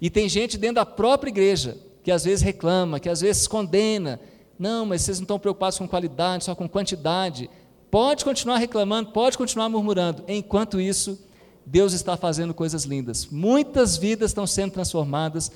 [0.00, 4.20] E tem gente dentro da própria igreja que às vezes reclama, que às vezes condena.
[4.58, 7.50] Não, mas vocês não estão preocupados com qualidade, só com quantidade.
[7.90, 10.24] Pode continuar reclamando, pode continuar murmurando.
[10.26, 11.18] Enquanto isso,
[11.64, 13.26] Deus está fazendo coisas lindas.
[13.26, 15.50] Muitas vidas estão sendo transformadas,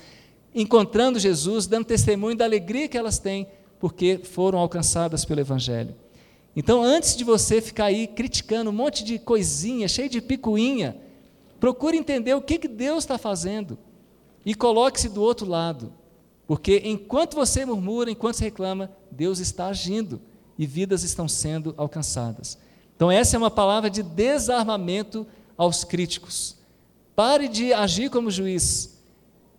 [0.53, 3.47] encontrando Jesus, dando testemunho da alegria que elas têm,
[3.79, 5.95] porque foram alcançadas pelo Evangelho.
[6.55, 10.97] Então, antes de você ficar aí criticando um monte de coisinha, cheio de picuinha,
[11.59, 13.77] procure entender o que, que Deus está fazendo
[14.45, 15.93] e coloque-se do outro lado.
[16.51, 20.19] Porque enquanto você murmura, enquanto você reclama, Deus está agindo
[20.59, 22.57] e vidas estão sendo alcançadas.
[22.93, 25.25] Então, essa é uma palavra de desarmamento
[25.57, 26.57] aos críticos.
[27.15, 29.01] Pare de agir como juiz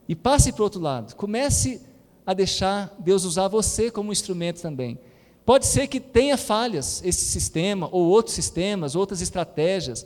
[0.07, 1.16] e passe para o outro lado.
[1.16, 1.81] Comece
[2.26, 4.98] a deixar Deus usar você como instrumento também.
[5.46, 10.05] Pode ser que tenha falhas esse sistema, ou outros sistemas, outras estratégias.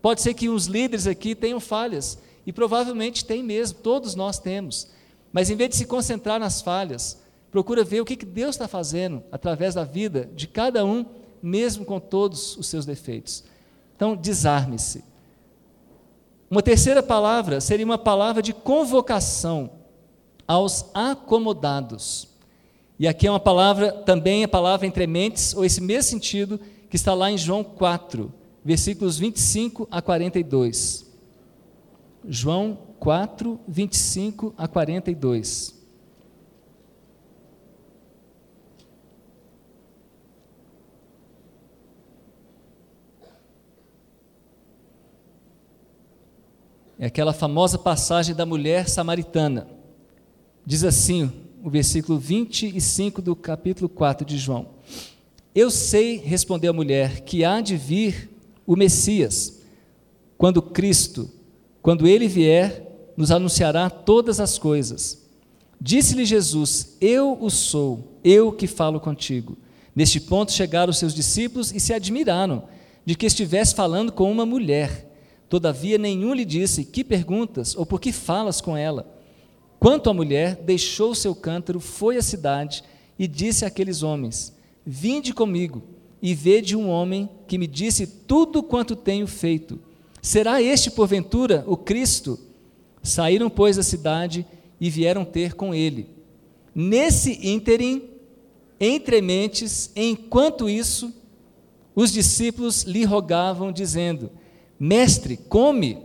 [0.00, 2.16] Pode ser que os líderes aqui tenham falhas,
[2.46, 4.88] e provavelmente tem mesmo, todos nós temos.
[5.32, 9.22] Mas em vez de se concentrar nas falhas, procura ver o que Deus está fazendo
[9.32, 11.04] através da vida de cada um,
[11.42, 13.44] mesmo com todos os seus defeitos.
[13.96, 15.04] Então, desarme-se.
[16.50, 19.70] Uma terceira palavra seria uma palavra de convocação
[20.46, 22.28] aos acomodados.
[22.98, 26.96] E aqui é uma palavra, também a palavra entre mentes, ou esse mesmo sentido, que
[26.96, 31.11] está lá em João 4, versículos 25 a 42.
[32.28, 35.82] João 4, 25 a 42.
[46.98, 49.66] É aquela famosa passagem da mulher samaritana.
[50.64, 54.68] Diz assim o versículo 25 do capítulo 4 de João.
[55.52, 58.30] Eu sei, respondeu a mulher, que há de vir
[58.64, 59.60] o Messias,
[60.38, 61.28] quando Cristo,
[61.82, 65.26] quando ele vier, nos anunciará todas as coisas.
[65.80, 69.58] Disse-lhe Jesus: Eu o sou, eu que falo contigo.
[69.94, 72.64] Neste ponto chegaram os seus discípulos e se admiraram
[73.04, 75.10] de que estivesse falando com uma mulher.
[75.48, 79.18] Todavia, nenhum lhe disse: Que perguntas ou por que falas com ela?
[79.80, 82.84] Quanto à mulher, deixou seu cântaro, foi à cidade
[83.18, 85.82] e disse àqueles homens: Vinde comigo
[86.22, 89.80] e vede um homem que me disse tudo quanto tenho feito.
[90.22, 92.38] Será este, porventura, o Cristo?
[93.02, 94.46] Saíram, pois, da cidade
[94.80, 96.08] e vieram ter com ele.
[96.72, 98.04] Nesse ínterim,
[98.78, 101.12] entre mentes, enquanto isso,
[101.92, 104.30] os discípulos lhe rogavam, dizendo:
[104.78, 105.98] Mestre, come.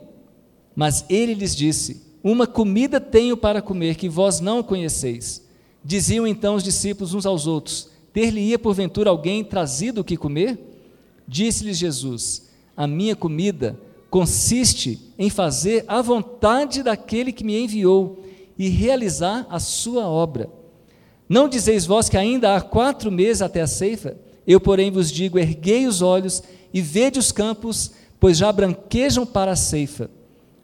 [0.75, 5.47] Mas ele lhes disse: Uma comida tenho para comer que vós não conheceis.
[5.83, 10.59] Diziam então os discípulos uns aos outros: Ter-lhe-ia porventura alguém trazido o que comer?
[11.27, 18.23] Disse-lhes Jesus: A minha comida consiste em fazer a vontade daquele que me enviou
[18.57, 20.49] e realizar a sua obra.
[21.29, 24.17] Não dizeis vós que ainda há quatro meses até a ceifa?
[24.45, 26.41] Eu, porém, vos digo: erguei os olhos
[26.73, 30.09] e vede os campos, pois já branquejam para a ceifa.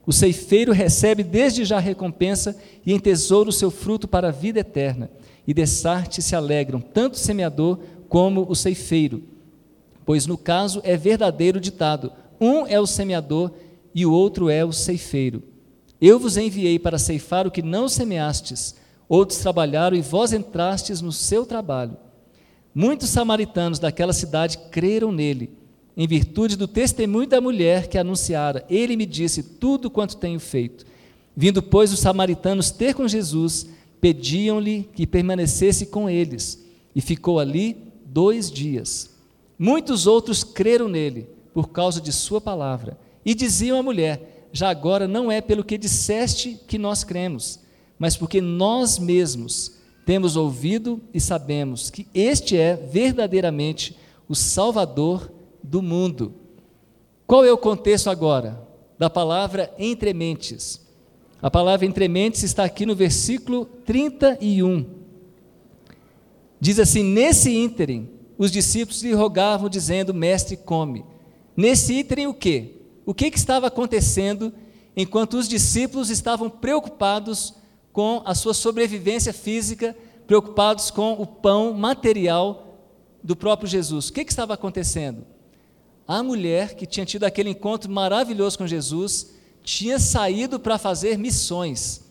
[0.06, 5.10] O ceifeiro recebe desde já recompensa e entesoura o seu fruto para a vida eterna.
[5.46, 9.24] E dessarte se alegram tanto o semeador como o ceifeiro.
[10.06, 12.12] Pois no caso é verdadeiro ditado:
[12.44, 13.52] um é o semeador
[13.96, 15.44] e o outro é o ceifeiro.
[16.02, 18.76] Eu vos enviei para ceifar o que não semeastes,
[19.08, 21.96] outros trabalharam e vós entrastes no seu trabalho.
[22.76, 25.52] Muitos samaritanos daquela cidade creram nele,
[25.96, 28.66] em virtude do testemunho da mulher que anunciara.
[28.70, 30.86] Ele me disse tudo quanto tenho feito.
[31.36, 33.68] Vindo, pois, os samaritanos ter com Jesus,
[34.02, 36.62] pediam-lhe que permanecesse com eles,
[36.96, 39.12] e ficou ali dois dias.
[39.58, 42.98] Muitos outros creram nele por causa de Sua palavra.
[43.26, 47.60] E diziam à mulher: Já agora não é pelo que disseste que nós cremos,
[47.98, 55.82] mas porque nós mesmos temos ouvido e sabemos que este é verdadeiramente o Salvador do
[55.82, 56.34] mundo.
[57.26, 58.62] Qual é o contexto agora
[58.98, 60.82] da palavra entre mentes?
[61.42, 64.86] A palavra entre mentes está aqui no versículo 31.
[66.60, 71.04] Diz assim: Nesse ínterim, os discípulos lhe rogavam, dizendo: Mestre, come.
[71.56, 72.82] Nesse item, o que?
[73.06, 74.54] O que, que estava acontecendo
[74.96, 77.54] enquanto os discípulos estavam preocupados
[77.92, 82.80] com a sua sobrevivência física, preocupados com o pão material
[83.24, 84.10] do próprio Jesus?
[84.10, 85.26] O que, que estava acontecendo?
[86.08, 92.04] A mulher que tinha tido aquele encontro maravilhoso com Jesus tinha saído para fazer missões.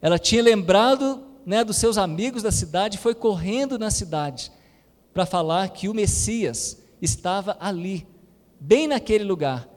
[0.00, 4.50] Ela tinha lembrado né, dos seus amigos da cidade e foi correndo na cidade
[5.12, 8.06] para falar que o Messias estava ali,
[8.62, 9.68] bem naquele lugar,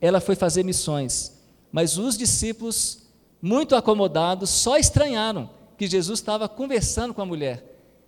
[0.00, 1.40] ela foi fazer missões.
[1.72, 3.08] Mas os discípulos,
[3.40, 7.64] muito acomodados, só estranharam que Jesus estava conversando com a mulher.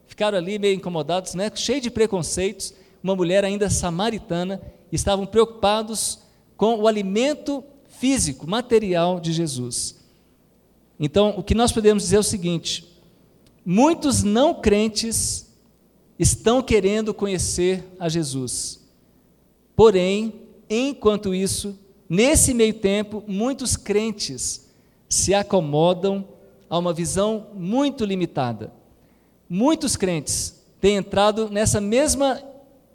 [0.06, 1.50] Ficaram ali meio incomodados, né?
[1.54, 4.60] cheio de preconceitos, uma mulher ainda samaritana,
[4.92, 6.18] estavam preocupados
[6.54, 10.00] com o alimento físico, material de Jesus.
[10.98, 12.86] Então, o que nós podemos dizer é o seguinte:
[13.64, 15.50] muitos não crentes
[16.18, 18.79] estão querendo conhecer a Jesus.
[19.80, 20.34] Porém,
[20.68, 21.74] enquanto isso,
[22.06, 24.68] nesse meio tempo, muitos crentes
[25.08, 26.28] se acomodam
[26.68, 28.74] a uma visão muito limitada.
[29.48, 32.42] Muitos crentes têm entrado nessa mesma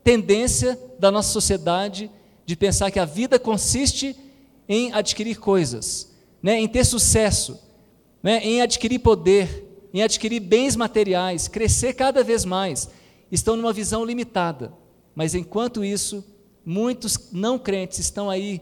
[0.03, 2.11] tendência da nossa sociedade
[2.45, 4.15] de pensar que a vida consiste
[4.69, 7.59] em adquirir coisas, né, em ter sucesso,
[8.21, 12.91] né, em adquirir poder, em adquirir bens materiais, crescer cada vez mais.
[13.31, 14.71] Estão numa visão limitada.
[15.15, 16.23] Mas enquanto isso,
[16.65, 18.59] Muitos não crentes estão aí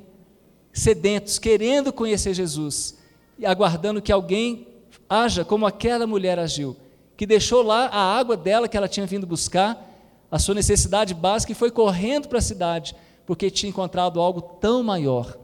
[0.74, 2.98] sedentos, querendo conhecer Jesus,
[3.40, 4.68] e aguardando que alguém
[5.08, 6.76] haja como aquela mulher agiu,
[7.16, 9.90] que deixou lá a água dela que ela tinha vindo buscar,
[10.30, 12.94] a sua necessidade básica, e foi correndo para a cidade,
[13.26, 15.38] porque tinha encontrado algo tão maior.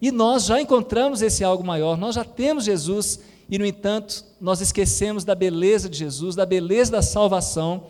[0.00, 4.62] E nós já encontramos esse algo maior, nós já temos Jesus, e no entanto, nós
[4.62, 7.84] esquecemos da beleza de Jesus, da beleza da salvação,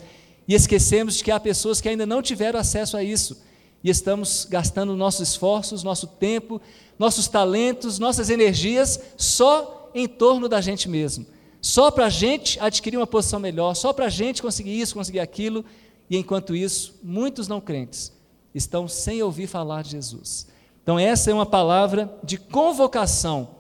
[0.49, 3.50] e esquecemos de que há pessoas que ainda não tiveram acesso a isso
[3.83, 6.61] e estamos gastando nossos esforços, nosso tempo,
[6.99, 11.27] nossos talentos, nossas energias só em torno da gente mesmo.
[11.63, 15.21] Só para a gente adquirir uma posição melhor, só para a gente conseguir isso, conseguir
[15.21, 15.65] aquilo,
[16.09, 18.13] e enquanto isso, muitos não crentes
[18.55, 20.49] estão sem ouvir falar de Jesus.
[20.83, 23.57] Então, essa é uma palavra de convocação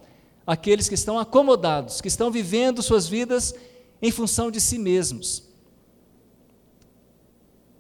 [0.46, 3.54] àqueles que estão acomodados, que estão vivendo suas vidas
[4.02, 5.49] em função de si mesmos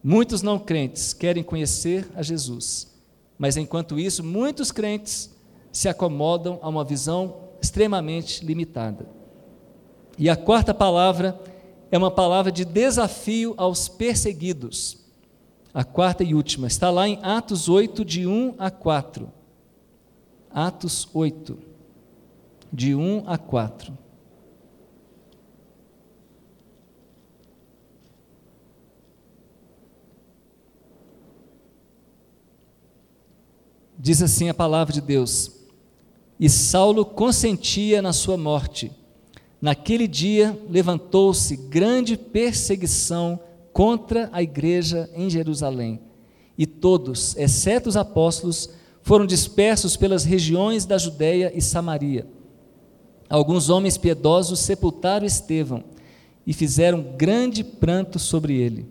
[0.02, 2.90] Muitos não crentes querem conhecer a Jesus,
[3.38, 5.30] mas enquanto isso, muitos crentes
[5.70, 9.06] se acomodam a uma visão extremamente limitada.
[10.18, 11.38] E a quarta palavra
[11.90, 14.98] é uma palavra de desafio aos perseguidos.
[15.72, 19.30] A quarta e última está lá em Atos 8, de 1 a 4.
[20.50, 21.58] Atos 8,
[22.72, 23.96] de 1 a 4.
[34.00, 35.52] Diz assim a palavra de Deus:
[36.38, 38.90] E Saulo consentia na sua morte.
[39.60, 43.38] Naquele dia levantou-se grande perseguição
[43.74, 46.00] contra a igreja em Jerusalém,
[46.56, 48.70] e todos, exceto os apóstolos,
[49.02, 52.26] foram dispersos pelas regiões da Judéia e Samaria.
[53.28, 55.84] Alguns homens piedosos sepultaram Estevão
[56.46, 58.88] e fizeram grande pranto sobre ele.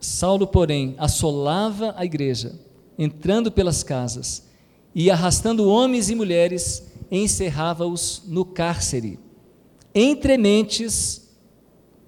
[0.00, 2.52] Saulo, porém, assolava a igreja,
[2.98, 4.44] entrando pelas casas
[4.94, 9.18] e arrastando homens e mulheres, encerrava-os no cárcere.
[9.94, 11.28] Entre mentes,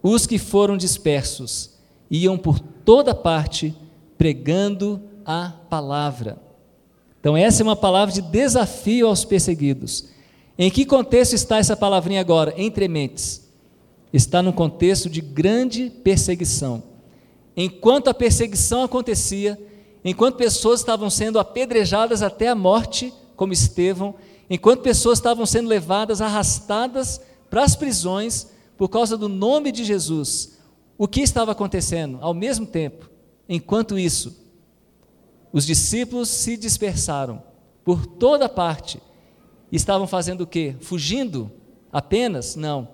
[0.03, 1.71] os que foram dispersos
[2.11, 3.75] iam por toda parte
[4.17, 6.39] pregando a palavra.
[7.21, 10.07] Então, essa é uma palavra de desafio aos perseguidos.
[10.57, 12.55] Em que contexto está essa palavrinha agora?
[12.57, 13.47] Entre mentes.
[14.13, 16.83] Está num contexto de grande perseguição
[17.61, 19.59] enquanto a perseguição acontecia,
[20.05, 24.15] enquanto pessoas estavam sendo apedrejadas até a morte, como Estevão,
[24.49, 27.21] enquanto pessoas estavam sendo levadas, arrastadas
[27.51, 30.59] para as prisões por causa do nome de Jesus,
[30.97, 32.19] o que estava acontecendo?
[32.21, 33.09] Ao mesmo tempo,
[33.49, 34.45] enquanto isso,
[35.53, 37.43] os discípulos se dispersaram
[37.85, 39.01] por toda parte.
[39.71, 40.77] Estavam fazendo o quê?
[40.81, 41.51] Fugindo
[41.93, 42.57] apenas?
[42.57, 42.89] Não.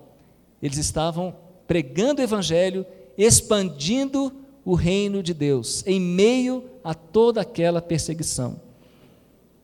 [0.62, 1.34] Eles estavam
[1.66, 2.86] pregando o evangelho,
[3.16, 4.32] expandindo
[4.64, 8.60] o reino de Deus em meio a toda aquela perseguição.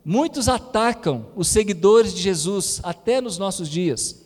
[0.04, 4.22] Muitos atacam os seguidores de Jesus até nos nossos dias,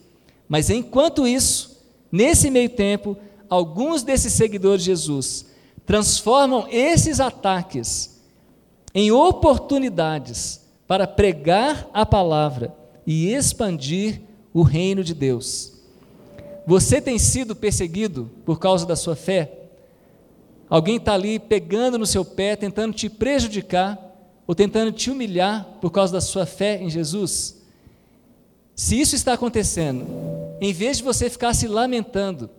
[0.49, 3.17] mas enquanto isso, nesse meio tempo,
[3.49, 5.47] alguns desses seguidores de Jesus
[5.85, 8.21] transformam esses ataques
[8.95, 12.75] em oportunidades para pregar a palavra
[13.07, 14.21] e expandir
[14.53, 15.73] o reino de Deus.
[16.67, 19.64] Você tem sido perseguido por causa da sua fé?
[20.75, 23.97] Alguém está ali pegando no seu pé, tentando te prejudicar
[24.45, 27.63] ou tentando te humilhar por causa da sua fé em Jesus?
[28.75, 30.05] Se isso está acontecendo,
[30.61, 32.51] em vez de você ficar se lamentando,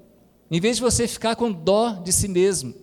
[0.50, 2.74] em vez de você ficar com dó de si mesmo,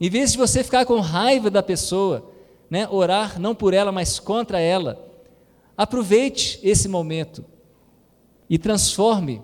[0.00, 2.30] em vez de você ficar com raiva da pessoa,
[2.70, 5.04] né, orar não por ela, mas contra ela,
[5.76, 7.44] aproveite esse momento
[8.48, 9.42] e transforme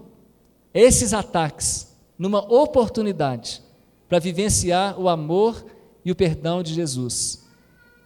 [0.73, 3.64] esses ataques numa oportunidade
[4.15, 5.67] para vivenciar o amor
[6.05, 7.43] e o perdão de Jesus.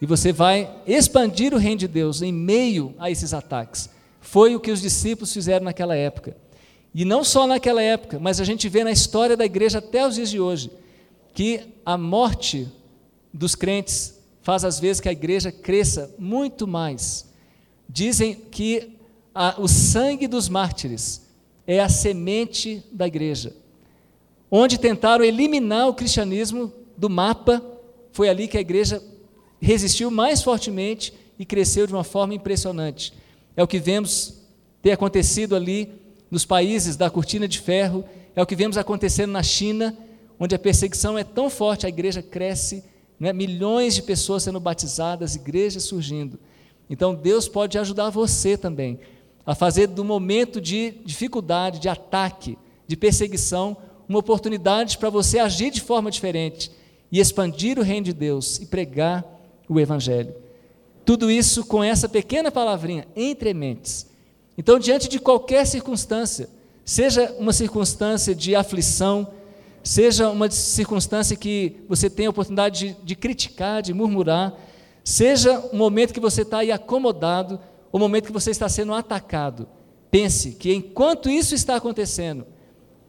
[0.00, 3.90] E você vai expandir o reino de Deus em meio a esses ataques.
[4.18, 6.34] Foi o que os discípulos fizeram naquela época.
[6.94, 10.14] E não só naquela época, mas a gente vê na história da igreja até os
[10.14, 10.70] dias de hoje,
[11.34, 12.66] que a morte
[13.30, 17.28] dos crentes faz às vezes que a igreja cresça muito mais.
[17.86, 18.96] Dizem que
[19.34, 21.20] a, o sangue dos mártires
[21.66, 23.52] é a semente da igreja
[24.50, 27.62] onde tentaram eliminar o cristianismo do mapa,
[28.12, 29.02] foi ali que a igreja
[29.60, 33.12] resistiu mais fortemente e cresceu de uma forma impressionante.
[33.56, 34.42] É o que vemos
[34.82, 35.92] ter acontecido ali
[36.30, 39.96] nos países da cortina de ferro, é o que vemos acontecendo na China,
[40.38, 42.84] onde a perseguição é tão forte, a igreja cresce,
[43.18, 43.32] né?
[43.32, 46.38] milhões de pessoas sendo batizadas, igrejas surgindo.
[46.88, 48.98] Então Deus pode ajudar você também
[49.44, 53.76] a fazer do momento de dificuldade, de ataque, de perseguição,
[54.08, 56.70] uma oportunidade para você agir de forma diferente
[57.12, 59.24] e expandir o reino de Deus e pregar
[59.68, 60.34] o Evangelho.
[61.04, 64.06] Tudo isso com essa pequena palavrinha, entre mentes.
[64.56, 66.48] Então, diante de qualquer circunstância,
[66.84, 69.28] seja uma circunstância de aflição,
[69.82, 74.54] seja uma circunstância que você tem a oportunidade de, de criticar, de murmurar,
[75.04, 79.68] seja um momento que você está aí acomodado, o momento que você está sendo atacado,
[80.10, 82.46] pense que enquanto isso está acontecendo,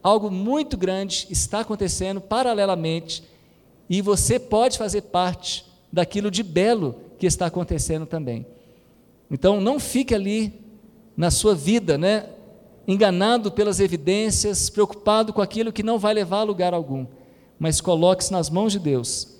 [0.02, 3.22] algo muito grande está acontecendo paralelamente
[3.88, 8.46] e você pode fazer parte daquilo de belo que está acontecendo também.
[9.30, 10.52] Então, não fique ali
[11.16, 12.26] na sua vida, né,
[12.86, 17.06] enganado pelas evidências, preocupado com aquilo que não vai levar a lugar algum,
[17.58, 19.36] mas coloque-se nas mãos de Deus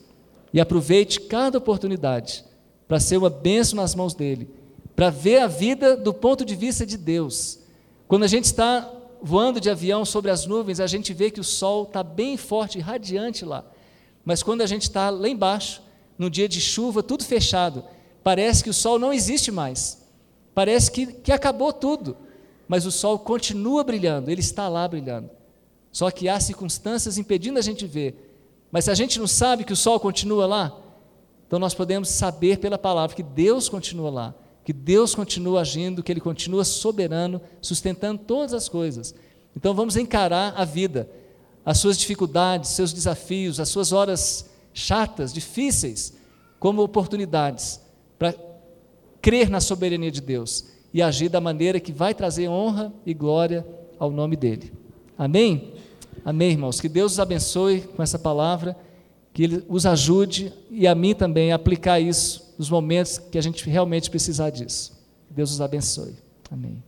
[0.52, 2.44] e aproveite cada oportunidade
[2.86, 4.50] para ser uma bênção nas mãos dele,
[4.94, 7.60] para ver a vida do ponto de vista de Deus.
[8.06, 8.90] Quando a gente está
[9.22, 12.78] voando de avião sobre as nuvens, a gente vê que o sol está bem forte
[12.78, 13.64] radiante lá.
[14.24, 15.82] Mas quando a gente está lá embaixo,
[16.18, 17.84] no dia de chuva, tudo fechado,
[18.22, 20.06] parece que o sol não existe mais.
[20.54, 22.16] Parece que, que acabou tudo.
[22.68, 25.30] Mas o sol continua brilhando, ele está lá brilhando.
[25.90, 28.36] Só que há circunstâncias impedindo a gente ver.
[28.70, 30.78] Mas se a gente não sabe que o sol continua lá,
[31.46, 34.34] então nós podemos saber pela palavra que Deus continua lá
[34.64, 39.14] que Deus continua agindo, que Ele continua soberano, sustentando todas as coisas.
[39.56, 41.08] Então vamos encarar a vida,
[41.64, 46.14] as suas dificuldades, seus desafios, as suas horas chatas, difíceis,
[46.58, 47.80] como oportunidades
[48.18, 48.34] para
[49.20, 53.66] crer na soberania de Deus e agir da maneira que vai trazer honra e glória
[53.98, 54.72] ao nome dEle.
[55.16, 55.74] Amém?
[56.24, 56.80] Amém, irmãos.
[56.80, 58.76] Que Deus os abençoe com essa palavra,
[59.32, 63.40] que Ele os ajude e a mim também a aplicar isso nos momentos que a
[63.40, 64.92] gente realmente precisar disso.
[65.30, 66.14] Deus os abençoe.
[66.50, 66.82] Amém.